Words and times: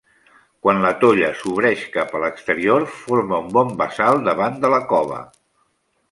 Quan 0.67 0.79
la 0.83 0.91
tolla 1.01 1.27
sobreïx 1.41 1.83
cap 1.97 2.15
a 2.15 2.21
l'exterior, 2.23 2.85
forma 3.01 3.41
un 3.45 3.51
bon 3.59 3.75
bassal 3.83 4.23
davant 4.29 4.57
de 4.65 4.73
la 4.75 4.81
cova. 4.93 5.21